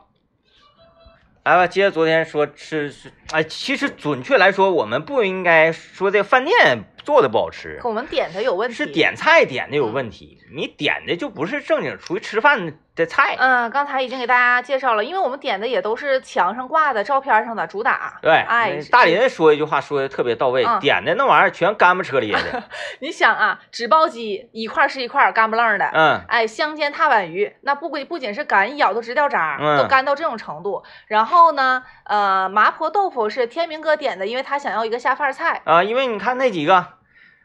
[1.45, 8.75] 来吧，接着昨天说吃是，哎，其实准确来说，我们不应该说这饭店做的不好吃可，我们点的有问题。
[8.75, 10.39] 是点菜点的有问题。
[10.55, 13.37] 你点的就不是正经出去吃饭的菜。
[13.39, 18.19] 嗯，刚才已经给大家介绍了，因为我们点的也都是墙上挂的照片上的主打。
[18.21, 22.63] 对，哎大林说一句话说的特别到位，嗯点的那玩意儿全干巴车咧的。
[23.01, 30.85] 你想啊，纸包鸡一块儿是一块儿干不愣的，嗯，哎，香煎踏板鱼那不归不仅是干，一咬都直掉渣，嗯都干到这种程度。
[31.07, 35.63] 然后呢，呃，麻婆豆腐是天明哥点的，因为他想要一个下饭菜。
[35.65, 36.92] 啊，因为你看那几个，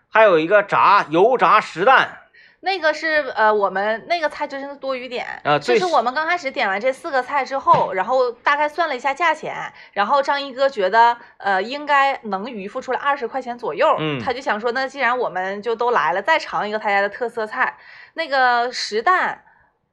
[0.09, 2.19] 还有一个炸油炸实蛋，
[2.61, 5.25] 那个是呃，我们那个菜真是多余点。
[5.43, 14.19] 啊就是我们刚开始点完这四个菜之后，然后大概算了一下价钱，然后张一哥觉得呃应该能余付出来二十块钱左右，嗯。
[14.19, 17.77] 他就想说，那既然我们就都来了，再尝一个他家的特色菜，
[18.15, 19.43] 那个实蛋、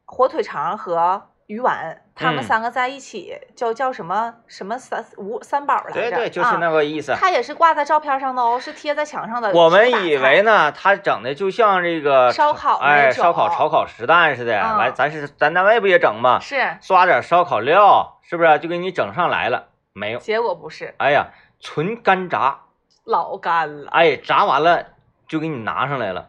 [0.07, 5.93] 火腿肠和鱼丸，他们嗯三个在一起叫叫什么什么三五三宝来着？
[5.93, 7.13] 对对，就是啊那个意思。
[7.19, 9.51] 他也是挂在照片上的哦，是贴在墙上的。
[9.53, 14.57] 我们以为呢，他整的就像这个烧烤哎，烧烤、炒烤实蛋似的。
[14.61, 16.39] 嗯完，咱是咱单位不也整吗？
[16.41, 19.67] 是，刷点烧烤料，是不是就给你整上来了？
[19.93, 21.27] 没有，结果不是，哎呀，
[21.61, 22.59] 纯干炸，
[23.05, 23.91] 老干了。
[23.91, 24.85] 哎，炸完了
[25.27, 26.29] 就给你拿上来了。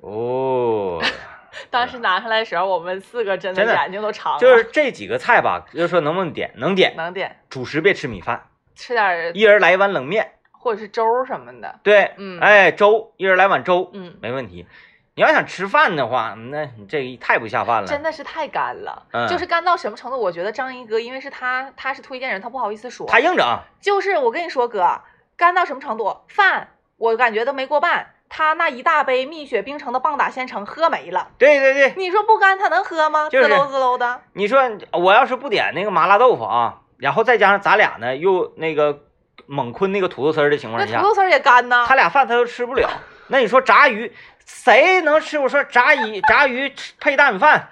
[0.00, 1.00] 哦，
[1.70, 6.52] 当时拿上来的时候，我们四个真的眼睛都长了，就是这几个菜吧，就是说能不能点？
[6.56, 10.32] 能点，能点主食别吃米饭，吃点一人来一碗冷面。
[10.60, 11.78] 或者是粥什么的。
[11.84, 14.66] 对，嗯哎，粥，一人来碗粥，嗯，没问题。
[15.14, 17.86] 你要想吃饭的话，那你这个太不下饭了。
[17.86, 20.18] 真的是太干了，嗯就是干到什么程度？
[20.20, 23.06] 我觉得张一哥，因为是他，他是推荐人，他不好意思说。
[23.06, 25.00] 他硬整，就是我跟你说哥，
[25.36, 26.22] 干到什么程度？
[26.28, 31.28] 饭我感觉都没过半，他那一大杯蜜雪冰城的棒打鲜橙喝没了。
[31.38, 33.28] 对对对，你说不干他能喝吗？
[33.30, 34.20] 滋溜滋溜的。
[34.34, 34.60] 你说
[34.92, 39.04] 我要是不点那个麻辣豆腐啊，然后再加上咱俩呢又那个
[39.46, 41.84] 猛坤那个土豆丝儿的情况下，那土豆丝儿也干呐。
[41.88, 42.88] 他俩饭他都吃不了。
[43.28, 44.12] 那你说炸鱼，
[44.46, 45.38] 谁能吃？
[45.38, 47.68] 我说炸鱼炸鱼配大米饭，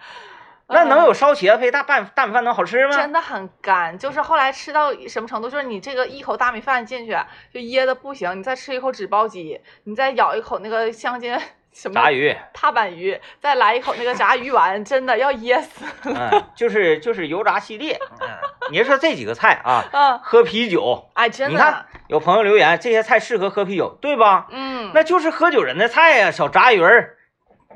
[0.69, 2.97] 那能有烧茄子配大拌大米饭能好吃吗？
[2.97, 7.17] 真的很干，就是后来吃到什么程度，就是你这个一口大米饭进去
[7.53, 11.41] 就噎的不行，你再吃一口纸包鸡，你再咬一口那个香煎
[11.73, 15.85] 什么炸鱼，踏板鱼，再来一口那个炸鱼丸，真的要噎死。
[16.05, 17.99] 嗯，就是就是油炸系列。
[18.21, 18.29] 嗯，
[18.73, 24.47] 你说这几个菜啊， 嗯，喝啤酒，哎，真的你看，有朋友留言，这些菜适合喝啤酒，对吧？
[24.51, 27.17] 嗯，那就是喝酒人的菜呀、小炸鱼儿，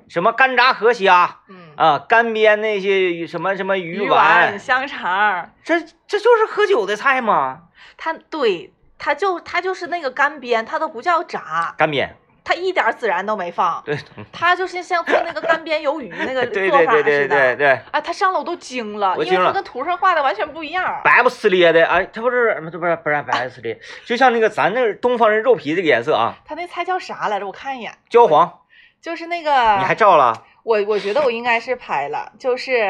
[0.09, 7.63] 什么干炸河虾，嗯啊，干煸那些什么什么鱼鱼丸，香肠，这这就是喝酒的菜吗？
[7.97, 12.07] 它对，它就它就是那个干煸，它都不叫炸，干煸，
[12.45, 13.97] 它一点孜然都没放，对
[14.31, 17.37] 它就是像做那个干煸鱿鱼 那个对做法对对对似的。
[17.37, 21.01] 对对，啊，它上了我都惊了，因为它跟图上画的完全不一样。
[21.03, 27.47] 白不呲咧的，哎，它不是这不是不是白不呲咧，就像那个咱那东方人肉皮这个颜色啊，它那菜叫啥来着？
[27.47, 28.59] 我看一眼，焦黄，
[29.01, 30.45] 就是那个，你还照了？
[30.63, 32.85] 我我觉得我应该是拍了，就是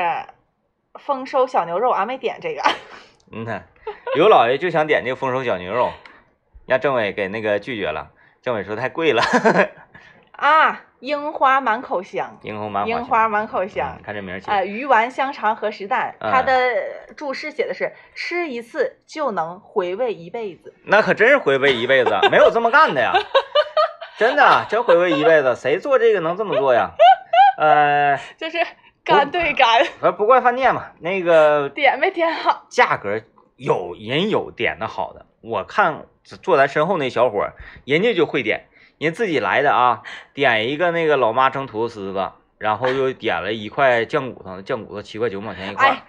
[0.99, 2.63] 丰收小牛肉，俺没点这个。
[3.31, 3.67] 你看，
[4.17, 5.93] 刘老爷就想点这个丰收小牛肉，
[6.67, 8.11] 让政委给那个拒绝了。
[8.43, 9.23] 政委说太贵了，
[10.33, 14.03] 啊，樱花满口香，樱红满樱花满口香嗯，。
[14.03, 16.55] 看这名儿起，呃，鱼丸、香肠和实蛋，嗯它的
[17.17, 20.75] 注释写的是吃一次就能回味一辈子。
[20.85, 23.13] 那可真是回味一辈子，没有这么干的呀，
[24.19, 26.91] 真的，真回味一辈子，谁做这个能这么做呀？
[27.61, 28.57] 呃，就是
[29.05, 32.65] 干对干，不不怪饭店嘛，那个 点没点好。
[32.71, 33.21] 价格
[33.57, 37.51] 有人有点的好的，我看坐咱身后那小伙，
[37.85, 45.87] 人家就会点，人自己来的啊，点一个那个老妈蒸土豆丝子，然后又点了一块酱骨头，酱骨头七块九毛钱一块。
[45.87, 46.03] 哎，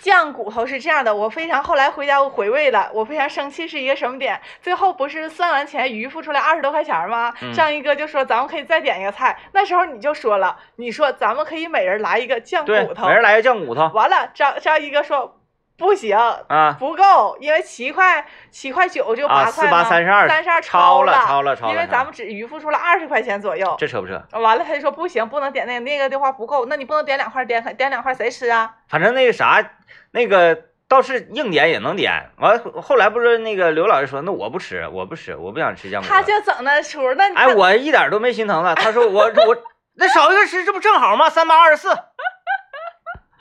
[0.00, 4.40] 酱骨头是这样的，我非常后来回家我回味了，我非常生气是一个什么点？
[4.60, 7.32] 最后不是算完钱余付出来二十多块钱吗？
[7.40, 15.39] 嗯张一哥就说咱们可以再点一个菜，那时候你就说了，你说咱们可以每人来一个酱，骨头每，人来个酱骨头完了张张一哥说
[15.80, 16.16] 不行。
[16.16, 23.74] 啊，不够，因为七块七块九就啊八块4 8 32三十二超了了，超了超了因为咱们只余付出了二十块钱左右。
[23.78, 24.22] 这扯不扯？
[24.38, 28.74] 完了，他就说不行，不能点那个那个的话不够，那你不能点两块，点点两块谁吃啊？
[28.88, 29.64] 反正那个啥，
[30.12, 32.30] 那个倒是硬点也能点。
[32.36, 36.08] 完后来不是那个刘老师说，那我不吃，我不吃，我不想吃酱骨。
[36.08, 38.74] 他就整那出，那你哎，我一点都没心疼他。
[38.74, 39.56] 他说我我
[39.94, 41.30] 那少一个吃，这不正好吗？
[41.30, 41.88] 三八二十四。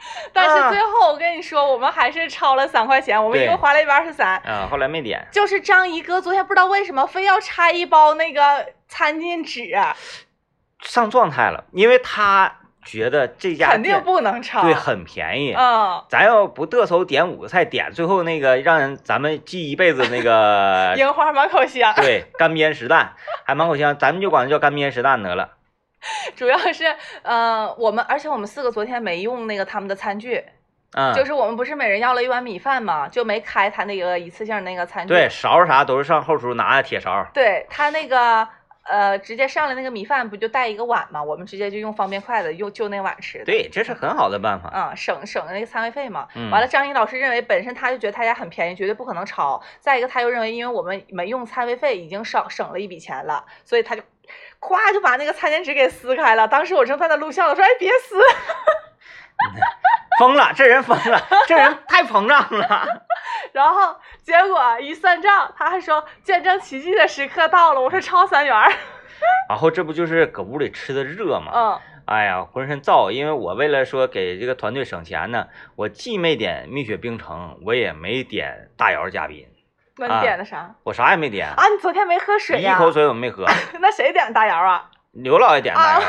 [0.33, 4.37] 但啊是最后我跟你说，我们还是超了三块钱，我们一共花了一百二十三。
[4.39, 9.71] 啊，后来没点，就是张一哥昨天不知道为什么非要拆一包那个餐巾纸，
[10.81, 14.61] 上状态了，因为他觉得这家肯定不能超。
[14.63, 15.53] 对很便宜。
[15.53, 21.93] 嗯，咱要不得瑟点五个菜，点最后那个让人咱们记一辈子那个 樱花满口香。
[21.95, 23.13] 对干煸实蛋，
[23.45, 25.49] 还满口香，咱们就管它叫干煸实蛋得了。
[26.35, 26.85] 主要是，
[27.23, 30.43] 呃，我们而且我们四个昨天没用那个他们的餐具，
[30.93, 35.13] 嗯，就是我们不是每人要了一碗米饭嘛，就没开他那个一次性那个餐具。
[35.13, 37.27] 对，勺啥都是上后厨拿的铁勺。
[37.33, 38.47] 对他那个
[38.83, 43.45] 呃，直接上来那个米饭不就带一个碗嘛，我们直接就用方便筷子用就那碗吃的。
[43.45, 44.71] 对，这是很好的办法。
[44.73, 46.27] 嗯、省省那个餐位费嘛。
[46.33, 49.61] 嗯完了，张一老师认为本身他就觉得他家很便宜，绝对不可能超。
[49.79, 54.01] 再一个，他又认为因为我们没用餐位费，已经省省了一笔钱了，所以他就
[54.59, 56.47] 咵就把那个餐巾纸给撕开了。
[56.47, 58.19] 当时我正在那录像，我说：“哎，别撕。
[60.19, 63.05] 疯了，这人疯了，这人太膨胀了。
[63.53, 67.79] ”然后结果一算账，他还说见证奇迹的时刻到了。
[67.79, 68.55] 我说超三元。
[69.47, 71.51] 然后这不就是搁屋里吃的热吗？
[71.53, 79.47] 嗯，哎呀，浑身燥，因为我为了说给这个团队省钱呢，我既没点蜜雪冰城，我也没点大窑嘉宾，
[79.99, 80.73] 那你啊点的啥？
[80.83, 83.45] 我啥也没点，啊，你昨天没喝水呀、一口水我没喝。
[83.81, 84.89] 那谁点的大姚啊？
[85.11, 86.07] 刘老爷点大窑，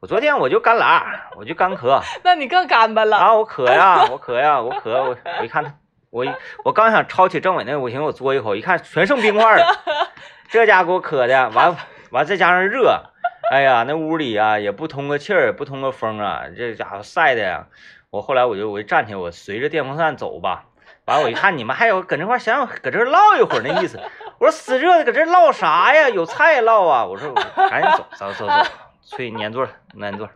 [0.00, 1.04] 我昨天我就干拉，
[1.36, 3.16] 我就干咳 那你更干巴了。
[3.16, 5.74] 啊，我渴呀，我渴呀，我渴，我我一看他，
[6.10, 6.32] 我一
[6.64, 9.66] 我刚想抄起政委那个，我寻思我嘬一口，一看全剩冰块了，
[10.48, 11.74] 这家给我渴的，完
[12.10, 13.02] 完再加上热，
[13.50, 17.66] 哎呀，那屋里啊也不通个气儿，不通个风啊，这家伙晒的呀。
[18.10, 20.66] 我后来我就我就站起来，我随着电风扇走吧。
[21.06, 24.00] 完我一看你们还有搁这块儿想想搁这儿唠一会儿那意思，
[24.38, 26.08] 我说死热的搁这儿唠啥呀？
[26.08, 27.04] 有菜唠啊！
[27.04, 27.34] 我说我
[27.68, 28.54] 赶紧走走走走，
[29.02, 29.68] 催粘座儿
[30.00, 30.32] 粘座儿。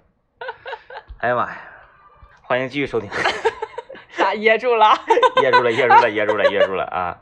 [1.20, 1.58] 哎呀妈呀！
[2.42, 3.08] 欢迎继续收听。
[4.16, 4.92] 咋噎住了？
[5.42, 7.18] 噎住了，噎住了，噎住了，噎住了啊！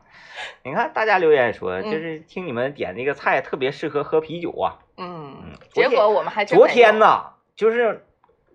[0.64, 4.78] 你看大家留言说，嗯就是听你们点那个菜特别适合喝啤酒啊。
[4.96, 8.04] 嗯，结果我们还昨天呢，就是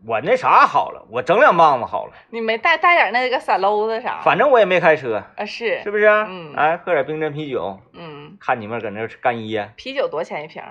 [0.08, 4.20] 我那啥好了，我整两棒子好了，你没带带点那个散篓子啥？
[4.24, 6.08] 反正我也没开车，啊是是不是？
[6.08, 10.62] 嗯哎，喝点冰镇啤酒，嗯，看你们搁那儿干噎，啤酒多少钱一瓶？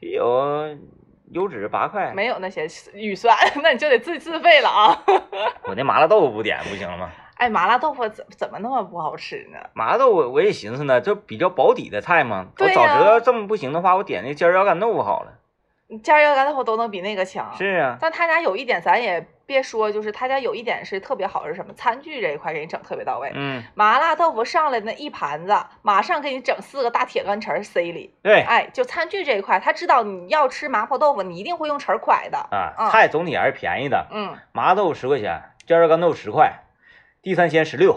[0.00, 0.76] 啤酒
[1.32, 5.02] 优质八块，没有那些预算， 那你就得自自费了啊。
[5.64, 7.10] 我那麻辣豆腐不点不行了吗？
[7.36, 9.58] 哎，麻辣豆腐怎怎么那么不好吃呢？
[9.74, 12.46] 麻辣豆腐我也寻思呢，就比较保底的菜嘛。
[12.58, 15.32] 我早知道这么不行的话，我点那尖椒干豆腐好了。
[16.02, 17.54] 加热干豆腐都能比那个强。
[17.56, 21.72] 是啊，但他家有一点，咱也别说，就是他家有一点是特别好，是什么？
[21.74, 23.30] 餐具这一块给你整特别到位。
[23.34, 28.12] 嗯，麻辣豆腐上来那一盘子，马上给你整四个大铁干匙儿塞里。
[28.22, 32.38] 对哎，就餐具这一块，他知道你要吃麻婆豆腐，你一定会用匙儿㧟的。
[32.50, 36.64] 啊，嗯菜总体还是便宜的，嗯，麻辣豆腐十块钱，加热干豆腐十块，
[37.22, 37.96] 地三鲜十六。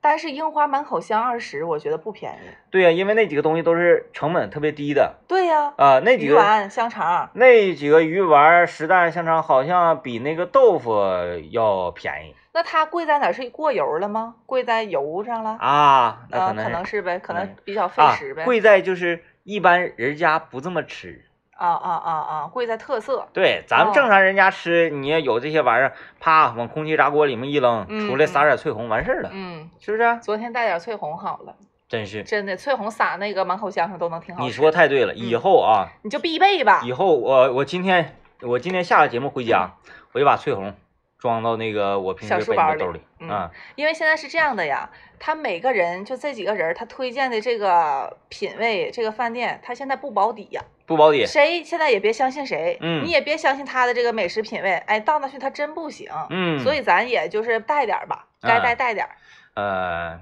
[0.00, 2.48] 但是樱花满口香二十，我觉得不便宜。
[2.70, 11.00] 对呀、因为那几个东西都是成本特别低的对呀、啊、那几个鱼丸、香肠，那几个鱼丸、实蛋、香肠好像比那个豆腐
[11.50, 13.32] 要便宜那它贵在哪儿？
[13.32, 14.34] 是过油了吗？
[14.46, 15.50] 贵在油上了？
[15.60, 18.44] 啊，那啊，可能可能是呗，可能嗯比较费啊时呗。
[18.44, 21.24] 贵在就是一般人家不这么吃。
[21.60, 23.28] 啊啊啊啊，贵在特色。
[23.34, 30.18] 对，咱们哦正常人家吃，你要有这些玩意儿，啪往空气炸锅里面一扔，嗯出来撒点翠红，完事儿了，嗯，是不是？
[30.22, 31.54] 昨天带点翠红好了，
[31.86, 34.42] 真是，真的翠红撒那个满口香上都能挺好。
[34.42, 36.80] 你说太对了，以后啊，你就必备吧。
[36.82, 39.72] 以后我我今天我今天下了节目回家，
[40.12, 40.74] 我就把翠红
[41.18, 50.62] 装到那个我平时背小书包里那个兜里，嗯啊，因为现在是这样的呀，他每个人就这几个人，他推荐的这个品味，这个饭店，他现在不保底呀。
[50.90, 56.10] 不保底，谁现在也别相信谁，嗯你也别相信他的这个美食品味，哎，到那去他真不行。
[56.30, 59.12] 嗯，所以咱也就是带点儿吧，该带啊带点儿。
[59.54, 60.18] 呃，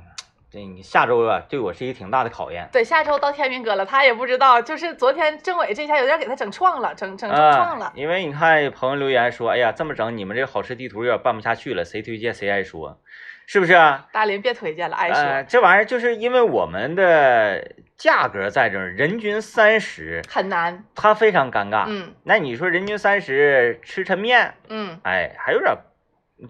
[0.53, 2.69] 这个下周啊，对我是一个挺大的考验。
[2.71, 7.93] 对，下周到天明哥了，他也不知道，就是昨天政委这下有点给他整创了，整整整创啊了，。
[7.95, 13.01] 因为你看朋友留言说，哎呀，这么整，你们这好吃地图有点办不下去了，谁推荐谁爱说，
[13.47, 14.07] 是不是啊？
[14.13, 20.85] 大林别推荐了，爱呃，说这玩意儿就是因为我们的价格在这儿，人均三十，很难。
[20.95, 21.85] 他非常尴尬。
[21.89, 25.79] 嗯那你说人均三十吃抻面，嗯，哎，还有点儿，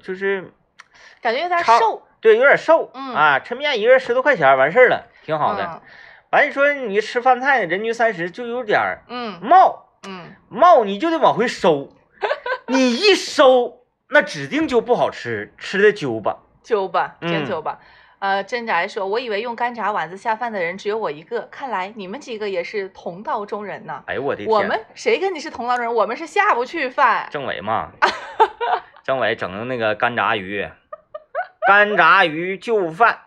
[0.03, 0.53] 就是
[1.23, 2.03] 感觉有点超瘦。
[2.21, 2.91] 对，有点瘦。
[2.93, 5.65] 嗯啊，抻面一个人十多块钱完事儿了，挺好的。
[5.65, 5.81] 嗯
[6.31, 11.97] 完你说你吃饭菜人均三十，就有点儿嗯冒嗯，冒，你就得往回收，
[12.69, 16.41] 你一收，那指定就不好吃，吃的揪吧。
[16.63, 17.79] 揪吧，真嗯揪吧。
[18.21, 24.03] 呃，真宅说，我以为用干炸丸子下饭的人只有我一个，看来你们几个也是同道中人呢。
[24.07, 24.51] 哎呦我的天！
[24.53, 25.95] 我们谁跟你是同道中人？
[25.95, 27.29] 我们是下不去饭。
[27.31, 27.91] 政委嘛，
[29.05, 30.69] 政委整的那个干炸鱼，
[31.69, 33.21] 干炸鱼就饭，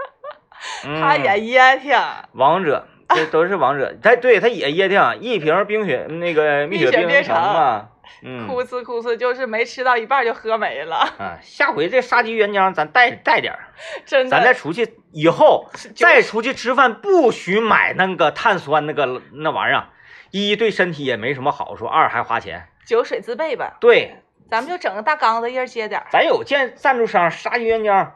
[0.86, 1.94] 嗯、他也噎挺，
[2.32, 3.94] 王者，这都是王者。
[4.02, 7.90] 他对他也噎挺，一瓶冰雪那个蜜雪冰城嘛，
[8.22, 13.68] 嗯哭呲哭呲，就是没吃到一半就喝没了，啊，下回这杀鸡原浆咱带 带点儿，
[14.04, 14.30] 真的。
[14.30, 19.88] 咱再出去以后是再出去吃饭，不许买那个碳酸那个那玩意儿，
[20.30, 22.68] 一对身体也没什么好处，二还花钱。
[22.86, 24.16] 酒水自备吧，对，
[24.50, 28.10] 咱们就整个大缸子，一人接点儿，咱有建赞助商杀鸡原浆、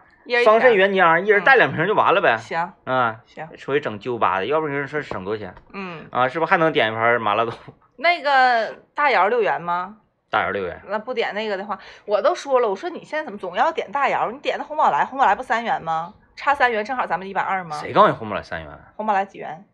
[0.45, 2.37] 桑葚原浆，一人带两瓶就完了呗。
[2.39, 6.29] 行啊，行，出去整揪巴的，要不然说省多少钱嗯，啊？
[6.29, 7.75] 是不是还能点一盘麻辣豆腐？
[8.03, 9.97] 那个大窑六元吗？
[10.29, 14.31] 大窑六元，那不点那个的话，我都说了，我说你现在怎么总要点大窑？
[14.31, 16.15] 你点的红宝来，红宝来不三元吗？
[16.35, 17.79] 差三元正好咱们一百二吗？
[17.79, 18.71] 谁告诉你红宝来三元？
[18.97, 19.65] 红宝来几元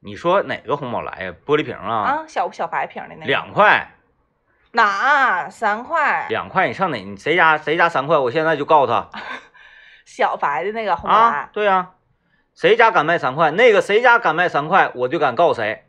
[0.00, 1.34] 你说哪个红宝来呀？
[1.44, 2.24] 玻璃瓶啊，啊？
[2.26, 3.88] 小小白瓶的那个两块，
[4.72, 6.26] 哪三块？
[6.28, 6.96] 两块，你上哪？
[6.98, 8.16] 你谁家谁家三块？
[8.16, 9.08] 我现在就告诉他
[10.06, 11.90] 小白的那个红宝啊来，，对呀、
[12.54, 15.86] 谁家敢卖三块，那个谁家敢卖三块，我就敢告谁。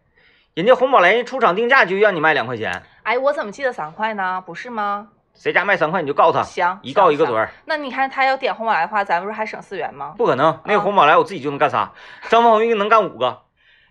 [0.55, 4.41] 人家红宝来人出厂定价就让你卖两块钱，哎，我怎么记得三块呢？
[4.45, 5.09] 不是吗？
[5.33, 7.37] 谁家卖三块你就告他，行，一告一个准。
[7.37, 7.49] 儿。
[7.65, 10.13] 那你看他要点红宝来的话，咱不是还省四元吗？
[10.17, 11.91] 不可能，那个啊红宝来我自己就能干仨，
[12.29, 13.41] 张方红玉能干五个。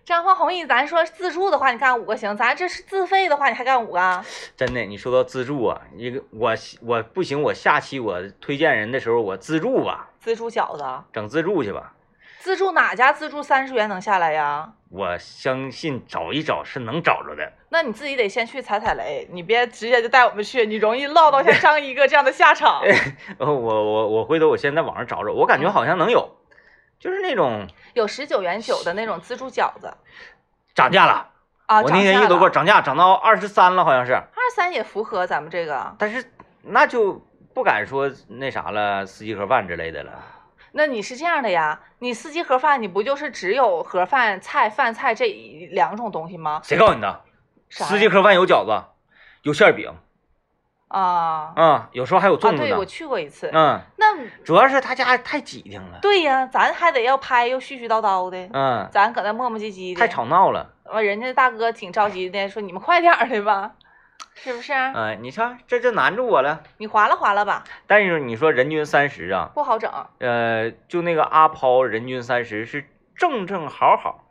[0.05, 4.25] 张花红玉，咱说自助的话，你干五个行，咱这是自费的话，你还干五个？
[4.57, 11.91] 真的，你说到自助啊，一个我我不行，我下期我推荐人的时候我自助吧，自助饺子，整自助去吧。
[12.39, 14.71] 自助哪家自助三十元能下来呀？
[14.95, 17.51] 我相信找一找是能找着的。
[17.69, 22.81] 那你自己得先去踩踩雷，你别直接就带我们去，你容易落到像张一哥这样的下场。
[23.37, 26.37] 呃，我我我回头我先在网上找找，我感觉好像能有，
[26.97, 29.93] 就是那种有十九元九的那种自助饺子
[30.73, 31.29] 涨价了。
[31.65, 34.13] 啊，我那天一多都给我涨价，涨到二十三了，好像是。
[34.13, 35.93] 二三也符合咱们这个。
[35.99, 36.23] 但是
[36.61, 37.21] 那就
[37.53, 40.13] 不敢说那啥了，四季盒饭之类的了。
[40.77, 41.79] 那你是这样的呀？
[41.99, 45.25] 你四季盒饭，你不就是只有盒饭、菜、饭菜这
[45.71, 46.59] 两种东西吗？
[46.65, 47.21] 谁告诉你的？
[47.69, 48.83] 四季盒饭有饺子，
[49.43, 49.89] 有馅饼，
[50.89, 52.83] 啊啊、有时候还有啊，粽子对，我。
[52.83, 53.49] 去过一次。
[53.53, 55.99] 嗯，那主要是他家太挤挺了。
[56.01, 60.73] 对呀，咱还得要拍，又絮絮叨叨的，嗯，咱搁那磨磨唧唧的，太吵闹了。
[60.83, 63.71] 完，人家大哥挺着急的，说你们快点儿的吧，
[64.35, 64.73] 是不是？
[64.73, 66.61] 嗯、你瞧，这就难住我了。
[66.77, 69.91] 你划拉划拉吧，但是你说人均三十啊，不好整。
[70.19, 74.21] 呃，就那个阿抛人均三十是正正好好。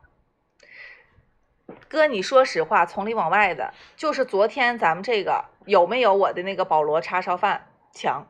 [1.88, 8.26] 哥，你说实话，从里往外的，就是昨天咱们这个有没有我的那个保罗叉烧饭强？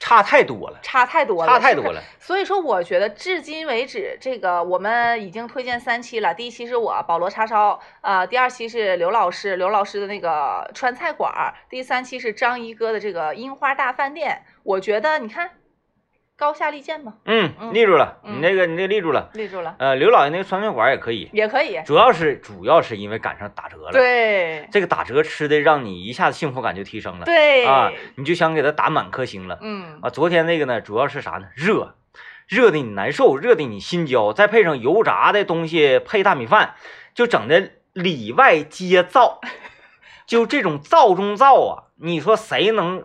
[0.00, 2.00] 差太多了，差太多了，差太多了。
[2.20, 6.32] 所以说，我觉得至今为止，这个我们已经推荐三期了。
[6.32, 14.44] 第一期是我保罗叉烧，呃，第二期是刘老师，刘老师的那个川菜馆儿，第三期是张一哥的这个樱花大饭店。
[14.62, 15.50] 我觉得你看，
[16.38, 19.28] 高下立见吧，嗯，嗯立住了，嗯你那个你那个立住了。
[19.34, 21.80] 立住了，呃，刘老爷那个酸面馆也可以，也可以。
[21.84, 27.24] 主要是主要是因为赶上打折了。，对这个打折吃的让你一下子幸福感就提升了。
[27.24, 29.58] 对啊，你就想给他打满颗星了。
[29.62, 31.48] 嗯，啊，昨天那个呢，主要是啥呢？
[31.56, 31.96] 热，
[32.46, 36.74] 热的你难受，热的你心焦，再配上油炸的东西配大米饭，
[37.14, 39.38] 就整的里外皆燥，
[40.24, 41.82] 就这种燥中燥啊！
[41.96, 43.02] 你说谁能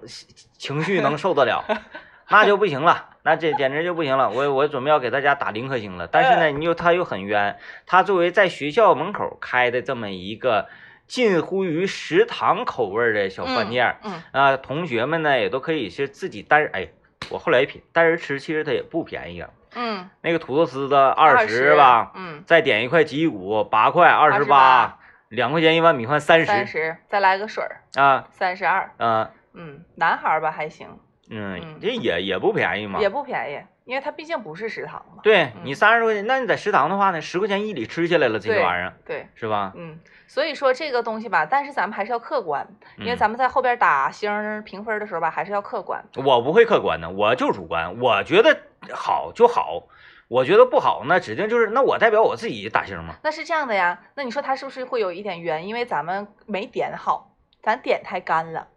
[0.60, 1.66] 情绪能受得了？
[2.30, 4.30] 那就不行了，那这简直就不行了。
[4.30, 10.68] 我我准备要给大家打零颗星了，但是呢，你又他又很冤，他作为在学校门口开的这么一个
[11.08, 16.88] 近乎于食堂口味的小饭店儿，嗯，啊，同学们呢也都可以是自己单人，哎，
[17.30, 19.50] 我后来一品，单人吃其实它也不便宜啊。
[19.76, 25.00] 嗯那个土豆丝子二二十吧，嗯，再点一块鸡骨八块，二十八，
[25.30, 28.92] 两块钱一碗米饭三十三十，再来个水儿，啊三十二。
[28.98, 30.88] 啊嗯，男孩儿吧还行，
[31.30, 33.00] 嗯嗯，这也也不便宜嘛。
[33.00, 35.22] 也不便宜，因为它毕竟不是食堂嘛。
[35.24, 39.72] 对嗯你三十多块钱，那你在食堂的话呢，十块钱一里吃下来了，这些玩意儿对，是吧？
[39.76, 42.68] 嗯，所以说这个东西吧，但是咱们还是要客观，
[42.98, 46.04] 因为嗯咱们在后边打星评分的时候吧，还是要客观。
[46.16, 48.58] 我不会客观的，我就主观，我觉得
[48.92, 49.84] 好就好，
[50.28, 53.16] 我觉得不好那指定就是那我代表我自己打星嘛。
[53.24, 55.66] 那是这样的呀，那你说他是不是会有一点冤？
[55.68, 58.68] 因为咱们没点好，咱点太干了。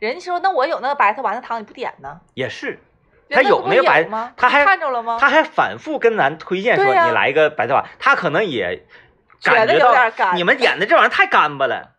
[0.00, 2.20] 人家说那我有那个白菜丸子汤，你不点呢？
[2.34, 2.80] 也是，
[3.28, 4.32] 他有有那个白吗？
[4.34, 5.18] 你他还看着了吗？
[5.20, 8.84] 他还反复跟咱推荐说你来一个白菜丸，他可能也
[9.42, 11.90] 感觉到点干你们点的这玩意儿太干巴了，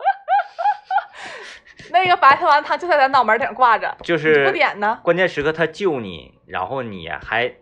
[1.91, 4.99] 那个白菜丸子汤就在咱脑门顶挂着，就是不是点呢？
[5.03, 7.53] 关键时刻他救你，然后你还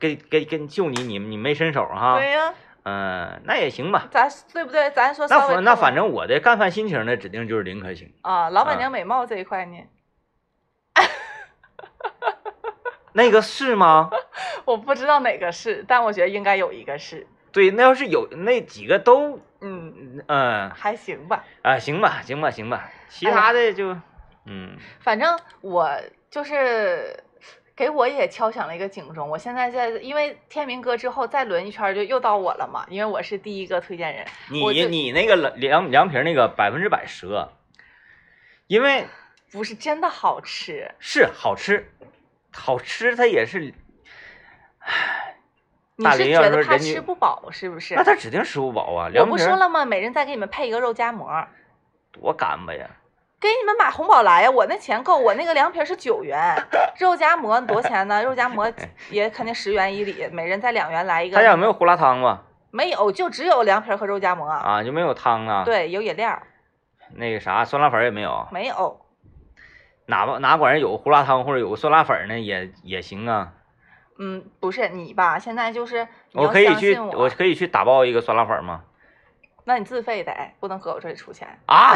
[0.00, 2.54] 跟跟跟救你，你你没伸手哈，对呀、
[2.88, 4.08] 嗯、那也行吧。
[4.10, 4.90] 咱对不对？
[4.90, 8.12] 咱说那反那反正我的干饭心情呢，指定就是零颗星。
[8.22, 9.76] 啊，老板啊娘美貌这一块呢，
[13.12, 14.10] 那个是吗？
[14.64, 21.44] 我不知道哪个是，但我觉得应该有一个是，对，那要是有那几个都，嗯，嗯还行吧。
[21.62, 23.96] 啊，行吧，行吧，行吧，其他的就，
[24.46, 25.90] 嗯，反正我
[26.30, 27.22] 就是
[27.78, 29.30] 给我也敲响了一个警钟。
[29.30, 34.26] 我现在在，因为天明哥之后再轮一圈就又到我了嘛，因为我是第一个推荐人。
[34.50, 37.52] 你你那个凉凉皮儿那个百分之百折，
[38.66, 39.06] 因为
[39.52, 41.88] 不是真的好吃，是好吃，
[42.52, 43.72] 好吃它也是，你
[46.02, 47.94] 大林要是觉得怕吃不饱是不是？
[47.94, 49.08] 那他指定吃不饱啊。
[49.14, 49.84] 我不说了吗？
[49.84, 51.46] 每人再给你们配一个肉夹馍，
[52.10, 52.90] 多干巴呀！
[53.40, 54.50] 给你们买红宝来呀！
[54.50, 56.36] 我那钱够，我那个凉皮是九元，
[56.98, 58.22] 肉夹馍多少钱呢？
[58.22, 58.70] 肉夹馍
[59.10, 61.36] 也肯定十元一里，每人再两元来一个。
[61.36, 62.42] 他家有没有胡辣汤吧？
[62.72, 64.48] 没有，就只有凉皮和肉夹馍。
[64.48, 66.42] 啊，就没有汤啊？，对，有饮料，
[67.14, 69.00] 那个啥酸辣粉也没有，没有。
[70.06, 73.52] 哪怕哪管人有胡辣汤或者有个酸辣粉呢，也也行啊。
[74.18, 75.38] 嗯，不是你吧？
[75.38, 78.82] 现在就是我可以去，我，可以去打包一个酸辣粉吗？
[79.68, 81.46] 那你自费得，不能搁我这里出钱。
[81.66, 81.94] 啊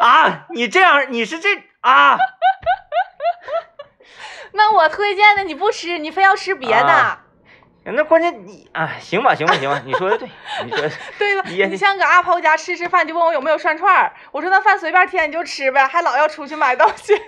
[0.00, 0.46] 啊！
[0.54, 1.50] 你这样，你是这
[1.82, 2.16] 啊？
[4.52, 7.20] 那我推荐的你不吃，你非要吃别的，啊
[7.84, 10.30] 那关键你啊，行吧，行吧，行吧，你说的对，
[10.64, 11.50] 你说的 对吧？
[11.50, 17.12] 也你像搁阿抛家吃吃饭，就问我有没有涮串儿，我说那饭随便添你就吃呗，还老要出去买东西，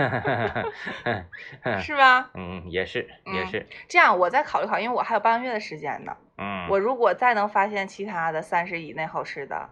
[1.80, 2.30] 是吧？
[2.34, 6.16] 嗯，也是，也嗯是，这样我再考虑考虑，因为我还有半个月的时间呢。
[6.38, 9.68] 嗯，我如果再能发现其他的三十以内好吃的，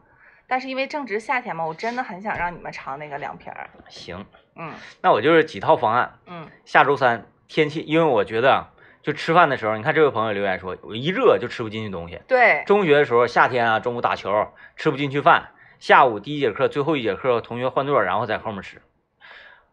[0.46, 3.70] 但是因为正值夏天嘛，我真的很想让你们尝那个凉皮儿。
[3.88, 4.26] 行，
[4.56, 4.72] 嗯
[5.02, 6.18] 那我就是几套方案。
[6.26, 8.68] 嗯下周三天气，因为我觉得啊，
[9.02, 12.20] 就吃饭的时候，你看这位朋友留言说，我一热就吃不进去东西。
[12.28, 18.82] 对，中学的时候，夏天啊，中午打球吃不进去饭，下午第一节课、最后一节课同学换座，然后在后面吃。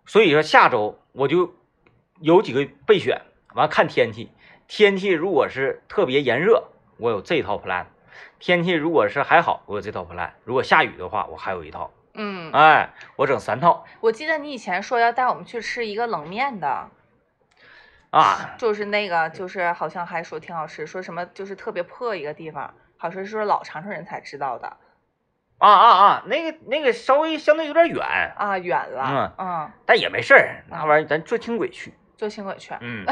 [0.06, 1.56] 所以说下周我就
[2.20, 3.22] 有几个备选，
[3.53, 4.32] 完看天气，
[4.68, 6.66] 天气如果是特别炎热，
[6.97, 7.86] 我有这套 plan；
[8.39, 11.91] 天气如果是还好，我有这套 plan；如果下雨的话，我还有一套。
[12.14, 16.89] 嗯，哎，我整三套我记得你以前说要带我们去吃一个冷面的，
[18.12, 18.56] 啊。
[18.58, 24.78] 就是那个，就是好像还说挺好吃，说什么就是特别破一个地方，好像是说老长春人才知道的
[25.58, 26.24] 啊啊啊！
[26.28, 28.03] 那个那个稍微相对有点远，
[28.38, 31.93] 啊，远了，嗯，嗯但也没事儿，那玩意儿咱坐轻轨去。
[32.18, 32.74] 坐轻轨去。
[32.82, 33.06] 嗯，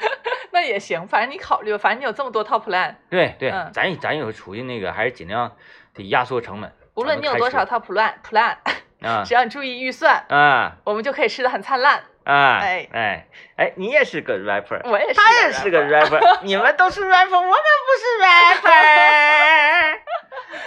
[0.52, 5.52] 那也行，反正你考虑吧，反正你有这么多套 plan，对对，嗯咱咱以后出去那个还是尽量
[5.94, 8.56] 得压缩成本，无论你有多少套 plan plan，
[9.02, 12.02] 啊 只要你注意预算，啊我们就可以吃的很灿烂。
[12.30, 13.26] 哎哎哎
[13.56, 19.98] 哎，你也是个 rapper，我也是，他也是个 rapper， 你们都是 rapper，我们不是 rapper。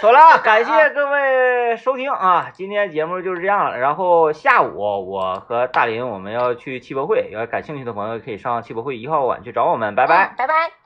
[0.00, 3.78] 好了，感谢各位收听啊，今天节目就是这样了。
[3.78, 10.26] 然后下午我和大林我们要去汽博会，要感兴趣的朋友可以上汽博会一号馆去找我们，拜拜。
[10.26, 10.83] 嗯拜拜。